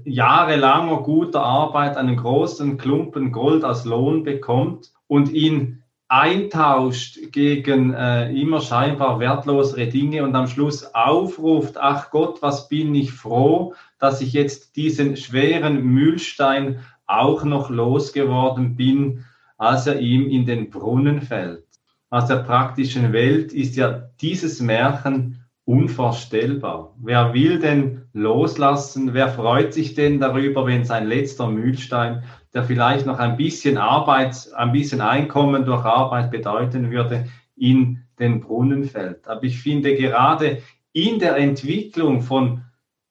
[0.05, 8.31] jahrelanger guter Arbeit einen großen Klumpen Gold als Lohn bekommt und ihn eintauscht gegen äh,
[8.31, 14.21] immer scheinbar wertlosere Dinge und am Schluss aufruft, ach Gott, was bin ich froh, dass
[14.21, 19.25] ich jetzt diesen schweren Mühlstein auch noch losgeworden bin,
[19.57, 21.65] als er ihm in den Brunnen fällt.
[22.09, 26.95] Aus der praktischen Welt ist ja dieses Märchen unvorstellbar.
[26.99, 29.13] Wer will denn loslassen?
[29.13, 34.49] Wer freut sich denn darüber, wenn sein letzter Mühlstein, der vielleicht noch ein bisschen Arbeit,
[34.55, 39.27] ein bisschen Einkommen durch Arbeit bedeuten würde, in den Brunnen fällt?
[39.27, 40.61] Aber ich finde gerade
[40.91, 42.63] in der Entwicklung von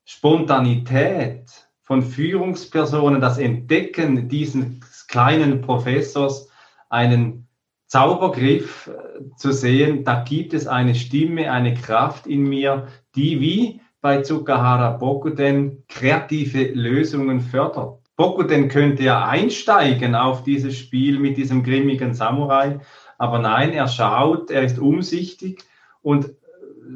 [0.04, 6.48] Spontanität, von Führungspersonen, das Entdecken dieses kleinen Professors,
[6.88, 7.48] einen
[7.86, 13.80] Zaubergriff äh, zu sehen, da gibt es eine Stimme, eine Kraft in mir, die wie
[14.00, 18.00] bei Tsukahara Bokuden kreative Lösungen fördert.
[18.16, 22.80] Bokuden könnte ja einsteigen auf dieses Spiel mit diesem grimmigen Samurai,
[23.18, 25.62] aber nein, er schaut, er ist umsichtig
[26.00, 26.30] und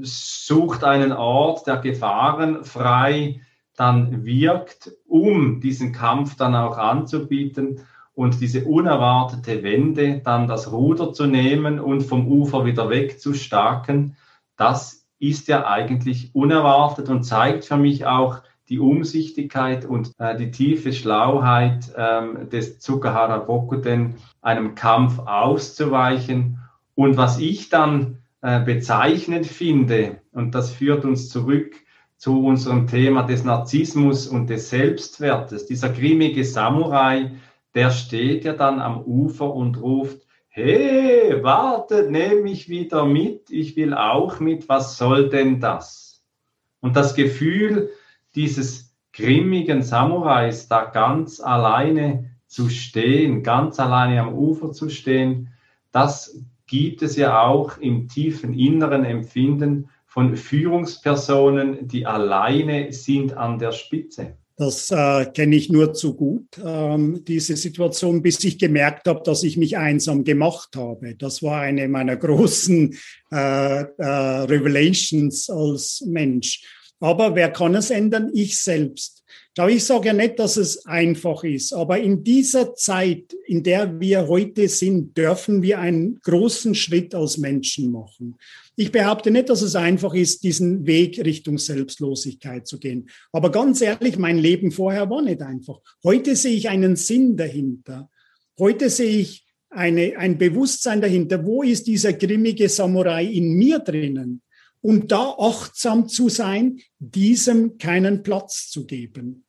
[0.01, 3.41] sucht einen Ort, der gefahrenfrei
[3.77, 7.81] dann wirkt, um diesen Kampf dann auch anzubieten
[8.15, 14.17] und diese unerwartete Wende, dann das Ruder zu nehmen und vom Ufer wieder wegzustarken,
[14.57, 20.51] das ist ja eigentlich unerwartet und zeigt für mich auch die Umsichtigkeit und äh, die
[20.51, 26.59] tiefe Schlauheit äh, des Tsukahara Bokuten, einem Kampf auszuweichen.
[26.95, 31.77] Und was ich dann äh, bezeichnend finde, und das führt uns zurück
[32.27, 37.31] zu unserem Thema des Narzissmus und des Selbstwertes, dieser grimmige Samurai,
[37.73, 43.77] der steht ja dann am Ufer und ruft, hey, wartet, nehme mich wieder mit, ich
[43.77, 46.25] will auch mit, was soll denn das?
[46.81, 47.91] Und das Gefühl
[48.35, 55.51] dieses grimmigen Samurais, da ganz alleine zu stehen, ganz alleine am Ufer zu stehen,
[55.93, 63.59] das gibt es ja auch im tiefen inneren Empfinden von Führungspersonen, die alleine sind an
[63.59, 64.39] der Spitze.
[64.57, 69.43] Das äh, kenne ich nur zu gut, ähm, diese Situation, bis ich gemerkt habe, dass
[69.43, 71.17] ich mich einsam gemacht habe.
[71.17, 72.97] Das war eine meiner großen
[73.31, 76.65] äh, äh, Revelations als Mensch.
[76.99, 78.31] Aber wer kann es ändern?
[78.33, 79.23] Ich selbst.
[79.59, 84.29] Ich sage ja nicht, dass es einfach ist, aber in dieser Zeit, in der wir
[84.29, 88.37] heute sind, dürfen wir einen großen Schritt als Menschen machen.
[88.77, 93.09] Ich behaupte nicht, dass es einfach ist, diesen Weg Richtung Selbstlosigkeit zu gehen.
[93.33, 95.81] Aber ganz ehrlich, mein Leben vorher war nicht einfach.
[96.05, 98.11] Heute sehe ich einen Sinn dahinter.
[98.59, 101.47] Heute sehe ich eine, ein Bewusstsein dahinter.
[101.47, 104.43] Wo ist dieser grimmige Samurai in mir drinnen?
[104.83, 109.46] Und da achtsam zu sein, diesem keinen Platz zu geben.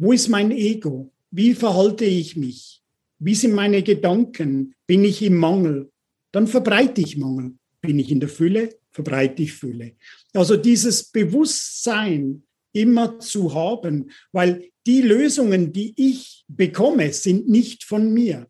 [0.00, 1.12] Wo ist mein Ego?
[1.32, 2.80] Wie verhalte ich mich?
[3.18, 4.74] Wie sind meine Gedanken?
[4.86, 5.90] Bin ich im Mangel?
[6.30, 7.54] Dann verbreite ich Mangel.
[7.80, 8.76] Bin ich in der Fülle?
[8.92, 9.96] Verbreite ich Fülle.
[10.32, 18.12] Also dieses Bewusstsein immer zu haben, weil die Lösungen, die ich bekomme, sind nicht von
[18.12, 18.46] mir.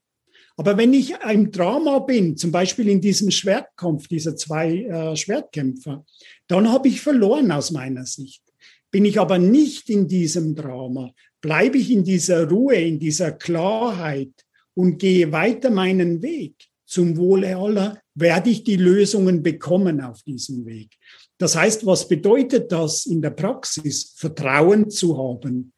[0.58, 6.04] Aber wenn ich im Drama bin, zum Beispiel in diesem Schwertkampf dieser zwei äh, Schwertkämpfer,
[6.46, 8.42] dann habe ich verloren aus meiner Sicht.
[8.90, 14.32] Bin ich aber nicht in diesem Drama, bleibe ich in dieser Ruhe, in dieser Klarheit
[14.74, 16.54] und gehe weiter meinen Weg
[16.86, 20.90] zum Wohle aller, werde ich die Lösungen bekommen auf diesem Weg.
[21.36, 24.14] Das heißt, was bedeutet das in der Praxis?
[24.16, 25.72] Vertrauen zu haben,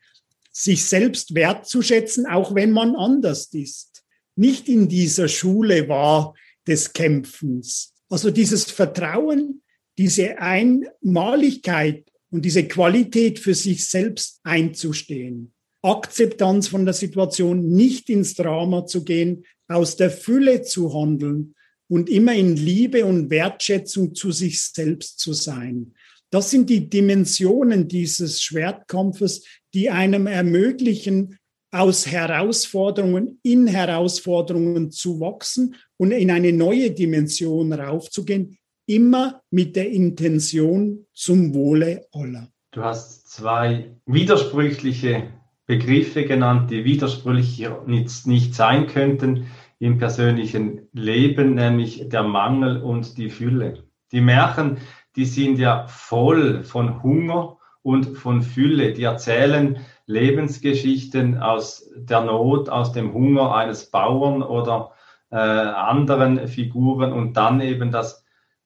[0.52, 4.02] sich selbst wertzuschätzen, auch wenn man anders ist.
[4.36, 6.34] Nicht in dieser Schule war
[6.66, 7.92] des Kämpfens.
[8.08, 9.62] Also dieses Vertrauen,
[9.98, 15.52] diese Einmaligkeit und diese Qualität für sich selbst einzustehen.
[15.82, 21.54] Akzeptanz von der Situation, nicht ins Drama zu gehen, aus der Fülle zu handeln
[21.88, 25.94] und immer in Liebe und Wertschätzung zu sich selbst zu sein.
[26.30, 31.38] Das sind die Dimensionen dieses Schwertkampfes, die einem ermöglichen,
[31.72, 38.58] aus Herausforderungen in Herausforderungen zu wachsen und in eine neue Dimension raufzugehen,
[38.90, 42.48] immer mit der Intention zum Wohle aller.
[42.72, 45.28] Du hast zwei widersprüchliche
[45.66, 49.46] Begriffe genannt, die widersprüchlich nicht sein könnten
[49.78, 53.84] im persönlichen Leben, nämlich der Mangel und die Fülle.
[54.10, 54.78] Die Märchen,
[55.14, 58.92] die sind ja voll von Hunger und von Fülle.
[58.92, 64.90] Die erzählen Lebensgeschichten aus der Not, aus dem Hunger eines Bauern oder
[65.30, 68.19] äh, anderen Figuren und dann eben das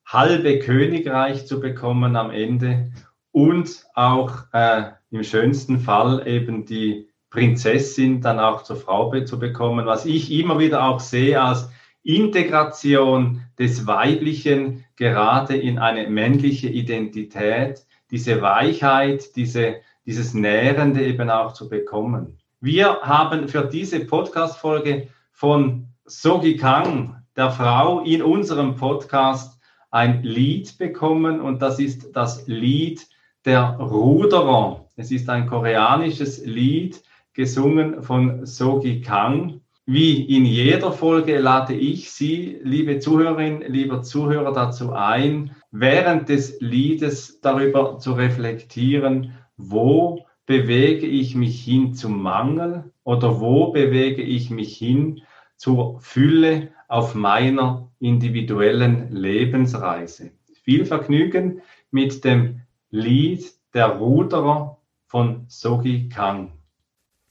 [0.06, 2.92] halbe Königreich zu bekommen am Ende
[3.32, 9.86] und auch äh, im schönsten Fall eben die Prinzessin dann auch zur Frau zu bekommen,
[9.86, 11.68] was ich immer wieder auch sehe als
[12.04, 19.76] Integration des Weiblichen gerade in eine männliche Identität, diese Weichheit, diese,
[20.06, 22.38] dieses Nährende eben auch zu bekommen.
[22.60, 29.53] Wir haben für diese Podcast-Folge von Sogi Kang, der Frau in unserem Podcast,
[29.94, 33.06] ein Lied bekommen und das ist das Lied
[33.44, 34.88] der Ruderer.
[34.96, 37.00] Es ist ein koreanisches Lied,
[37.32, 39.60] gesungen von Sogi Kang.
[39.86, 46.60] Wie in jeder Folge lade ich Sie, liebe Zuhörerin, lieber Zuhörer, dazu ein, während des
[46.60, 54.50] Liedes darüber zu reflektieren, wo bewege ich mich hin zum Mangel oder wo bewege ich
[54.50, 55.22] mich hin
[55.56, 60.31] zur Fülle auf meiner individuellen Lebensreise.
[60.63, 61.61] Viel Vergnügen
[61.91, 62.61] mit dem
[62.91, 64.77] Lied Der Ruderer
[65.07, 66.51] von Sogi Kang.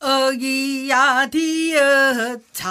[0.01, 2.69] 어기야 디어차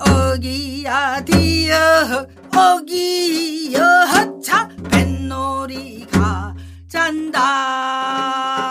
[0.00, 2.26] 어기야 디어
[2.56, 6.54] 어기여 차 뱃놀이가
[6.88, 8.61] 잔다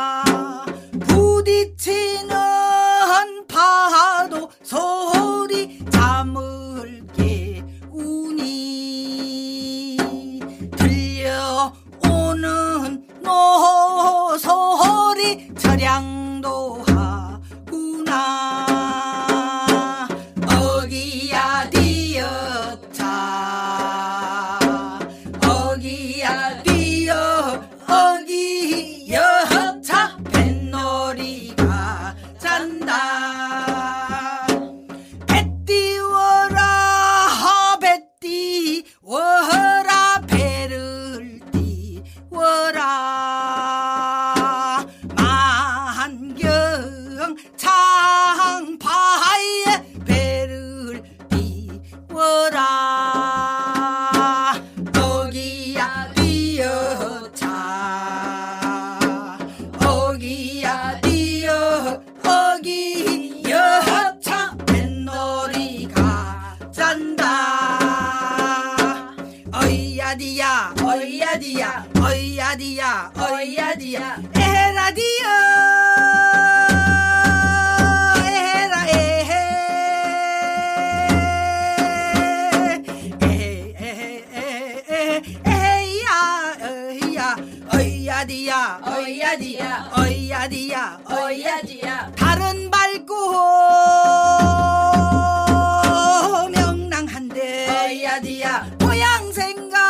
[99.35, 99.82] 然が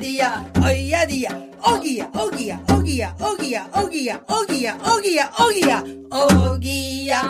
[0.00, 1.06] dia, hoy a
[1.62, 5.30] ogia, ogia, ogia, ogia, ogia, ogia, ogia, ogia,
[6.10, 7.20] ogia.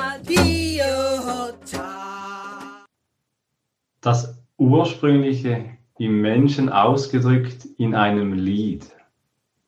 [4.01, 8.87] Das ursprüngliche im Menschen ausgedrückt in einem Lied.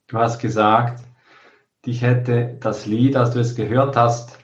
[0.06, 1.04] Du hast gesagt,
[1.84, 4.38] dich hätte das Lied, als du es gehört hast,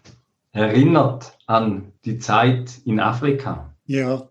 [0.52, 3.74] erinnert an die Zeit in Afrika.
[3.86, 4.28] Ja,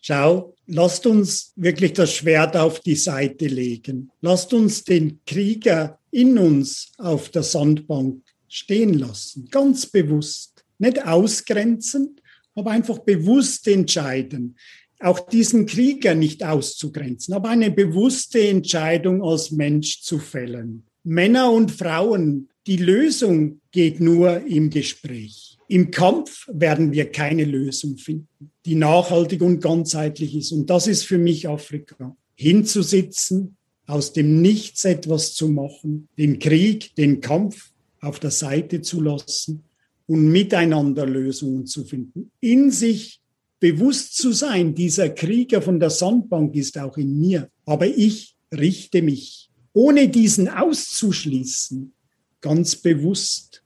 [0.00, 4.10] schau, lasst uns wirklich das Schwert auf die Seite legen.
[4.20, 10.64] Lasst uns den Krieger in uns auf der Sandbank stehen lassen, ganz bewusst.
[10.78, 12.16] Nicht ausgrenzen,
[12.54, 14.56] aber einfach bewusst entscheiden.
[15.00, 20.84] Auch diesen Krieger nicht auszugrenzen, aber eine bewusste Entscheidung als Mensch zu fällen.
[21.04, 25.55] Männer und Frauen, die Lösung geht nur im Gespräch.
[25.68, 30.52] Im Kampf werden wir keine Lösung finden, die nachhaltig und ganzheitlich ist.
[30.52, 32.16] Und das ist für mich Afrika.
[32.34, 33.56] Hinzusitzen,
[33.86, 39.64] aus dem Nichts etwas zu machen, den Krieg, den Kampf auf der Seite zu lassen
[40.06, 42.30] und miteinander Lösungen zu finden.
[42.40, 43.20] In sich
[43.60, 49.02] bewusst zu sein, dieser Krieger von der Sandbank ist auch in mir, aber ich richte
[49.02, 51.92] mich, ohne diesen auszuschließen,
[52.40, 53.62] ganz bewusst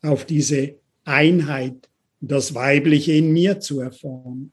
[0.00, 1.88] auf diese Einheit,
[2.20, 4.52] das Weibliche in mir zu erfahren,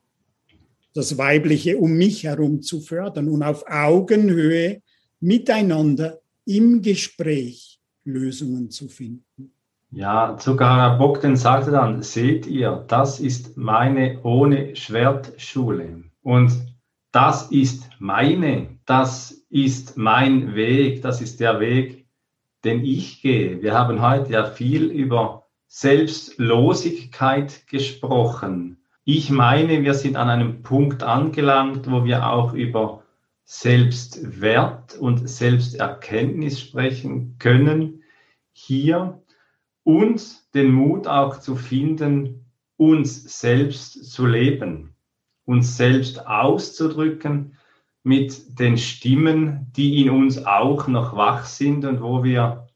[0.93, 4.81] das Weibliche um mich herum zu fördern und auf Augenhöhe
[5.19, 9.51] miteinander im Gespräch Lösungen zu finden.
[9.91, 16.03] Ja, sogar Bogdan sagte dann, seht ihr, das ist meine ohne Schwertschule.
[16.21, 16.51] Und
[17.11, 22.05] das ist meine, das ist mein Weg, das ist der Weg,
[22.63, 23.61] den ich gehe.
[23.61, 25.38] Wir haben heute ja viel über
[25.71, 28.77] Selbstlosigkeit gesprochen.
[29.05, 33.03] Ich meine, wir sind an einem Punkt angelangt, wo wir auch über
[33.43, 38.01] Selbstwert und Selbsterkenntnis sprechen können.
[38.51, 39.21] Hier
[39.83, 42.45] und den Mut auch zu finden,
[42.75, 44.95] uns selbst zu leben,
[45.45, 47.57] uns selbst auszudrücken
[48.01, 52.68] mit den Stimmen, die in uns auch noch wach sind und wo wir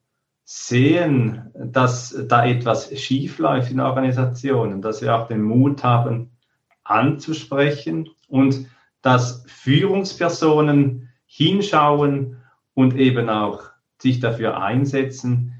[0.43, 6.31] sehen, dass da etwas schief läuft in Organisationen, dass wir auch den Mut haben,
[6.83, 8.67] anzusprechen und
[9.01, 12.37] dass Führungspersonen hinschauen
[12.73, 13.63] und eben auch
[13.97, 15.53] sich dafür einsetzen,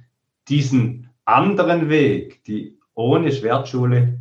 [0.50, 4.20] diesen anderen Weg, die ohne Schwertschule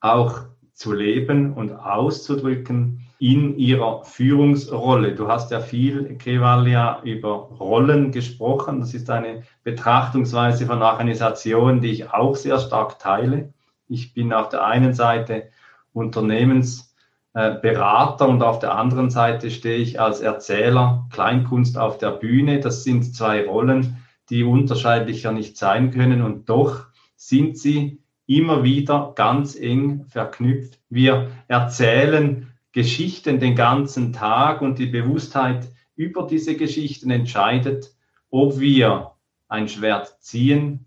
[0.00, 5.14] auch zu leben und auszudrücken in ihrer Führungsrolle.
[5.14, 8.80] Du hast ja viel, Kevalia, über Rollen gesprochen.
[8.80, 13.52] Das ist eine Betrachtungsweise von Organisationen, die ich auch sehr stark teile.
[13.86, 15.50] Ich bin auf der einen Seite
[15.92, 22.58] Unternehmensberater und auf der anderen Seite stehe ich als Erzähler Kleinkunst auf der Bühne.
[22.58, 23.98] Das sind zwei Rollen,
[24.30, 30.80] die unterscheidlicher nicht sein können und doch sind sie immer wieder ganz eng verknüpft.
[30.90, 37.94] Wir erzählen Geschichten den ganzen Tag und die Bewusstheit über diese Geschichten entscheidet,
[38.30, 39.12] ob wir
[39.48, 40.86] ein Schwert ziehen,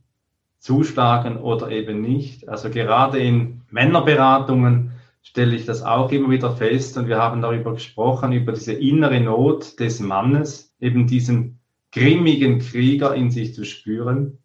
[0.57, 2.49] zuschlagen oder eben nicht.
[2.49, 7.73] Also gerade in Männerberatungen stelle ich das auch immer wieder fest und wir haben darüber
[7.73, 11.59] gesprochen, über diese innere Not des Mannes, eben diesen
[11.91, 14.39] grimmigen Krieger in sich zu spüren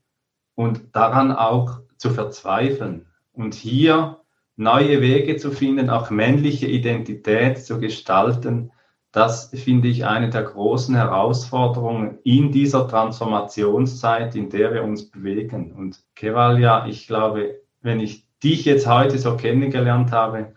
[0.55, 3.07] und daran auch zu verzweifeln.
[3.33, 4.20] Und hier
[4.61, 8.71] neue Wege zu finden, auch männliche Identität zu gestalten,
[9.13, 15.73] Das finde ich eine der großen Herausforderungen in dieser Transformationszeit, in der wir uns bewegen.
[15.73, 20.53] Und Kevalia, ich glaube, wenn ich dich jetzt heute so kennengelernt habe,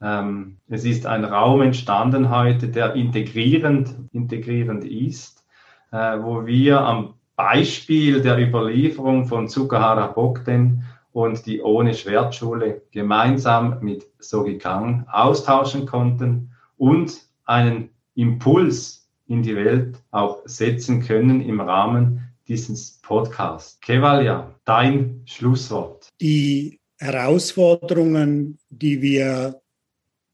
[0.00, 5.44] ähm, es ist ein Raum entstanden heute, der integrierend, integrierend ist,
[5.90, 10.84] äh, wo wir am Beispiel der Überlieferung von Tsukahara Bokden
[11.16, 19.56] und die Ohne Schwertschule gemeinsam mit Sogi Kang austauschen konnten und einen Impuls in die
[19.56, 23.80] Welt auch setzen können im Rahmen dieses Podcasts.
[23.80, 26.06] Kevalia, dein Schlusswort.
[26.20, 29.58] Die Herausforderungen, die wir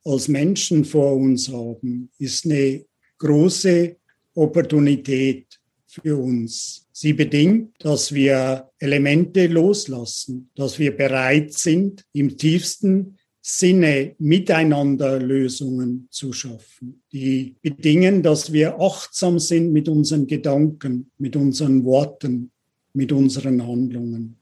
[0.04, 2.84] als Menschen vor uns haben, ist eine
[3.18, 3.94] große
[4.34, 5.51] Opportunität
[5.92, 6.86] für uns.
[6.92, 16.06] Sie bedingt, dass wir Elemente loslassen, dass wir bereit sind, im tiefsten Sinne miteinander Lösungen
[16.10, 17.02] zu schaffen.
[17.12, 22.52] Die bedingen, dass wir achtsam sind mit unseren Gedanken, mit unseren Worten,
[22.94, 24.36] mit unseren Handlungen.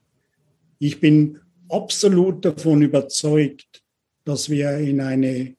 [0.79, 3.83] Ich bin absolut davon überzeugt,
[4.23, 5.55] dass wir in eine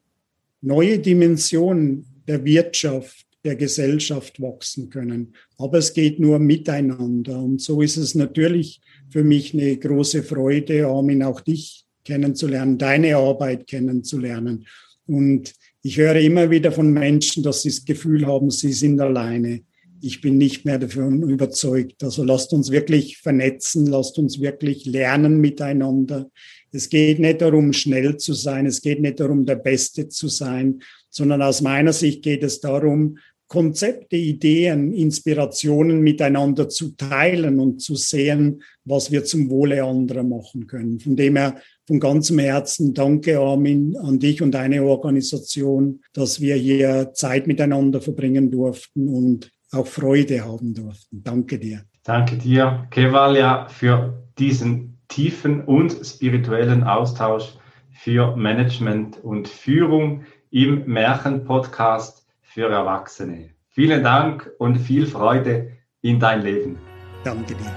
[0.61, 5.33] neue Dimension der Wirtschaft, der Gesellschaft wachsen können.
[5.57, 7.39] Aber es geht nur miteinander.
[7.39, 13.17] Und so ist es natürlich für mich eine große Freude, Armin, auch dich kennenzulernen, deine
[13.17, 14.65] Arbeit kennenzulernen.
[15.05, 19.61] Und ich höre immer wieder von Menschen, dass sie das Gefühl haben, sie sind alleine.
[20.01, 22.03] Ich bin nicht mehr davon überzeugt.
[22.03, 26.29] Also lasst uns wirklich vernetzen, lasst uns wirklich lernen miteinander.
[26.71, 30.81] Es geht nicht darum, schnell zu sein, es geht nicht darum, der Beste zu sein,
[31.09, 33.17] sondern aus meiner Sicht geht es darum,
[33.53, 40.65] Konzepte, Ideen, Inspirationen miteinander zu teilen und zu sehen, was wir zum Wohle anderer machen
[40.65, 40.99] können.
[40.99, 46.55] Von dem her von ganzem Herzen danke, Armin, an dich und deine Organisation, dass wir
[46.55, 51.21] hier Zeit miteinander verbringen durften und auch Freude haben durften.
[51.23, 51.83] Danke dir.
[52.03, 57.53] Danke dir, Kevalia, für diesen tiefen und spirituellen Austausch
[57.91, 62.22] für Management und Führung im Märchen-Podcast
[62.53, 63.49] für Erwachsene.
[63.69, 66.77] Vielen Dank und viel Freude in dein Leben.
[67.23, 67.71] Danke dir.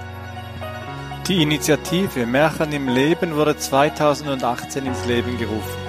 [1.27, 5.81] Die Initiative Märchen im Leben wurde 2018 ins Leben gerufen.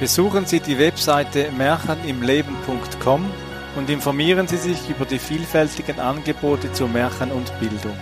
[0.00, 3.30] Besuchen Sie die Webseite märchenimleben.com
[3.76, 7.96] und informieren Sie sich über die vielfältigen Angebote zu Märchen und Bildung.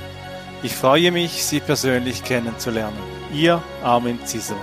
[0.63, 2.99] Ich freue mich, Sie persönlich kennenzulernen.
[3.33, 4.57] Ihr Armin Zisser.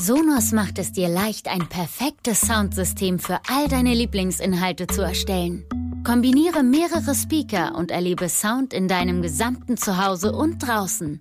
[0.00, 5.64] Sonos macht es dir leicht, ein perfektes Soundsystem für all deine Lieblingsinhalte zu erstellen.
[6.04, 11.20] Kombiniere mehrere Speaker und erlebe Sound in deinem gesamten Zuhause und draußen.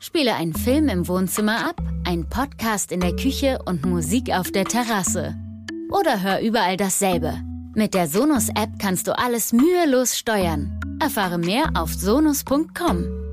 [0.00, 4.64] Spiele einen Film im Wohnzimmer ab, einen Podcast in der Küche und Musik auf der
[4.64, 5.34] Terrasse.
[5.90, 7.34] Oder hör überall dasselbe.
[7.74, 10.80] Mit der Sonos-App kannst du alles mühelos steuern.
[10.98, 13.23] Erfahre mehr auf sonus.com.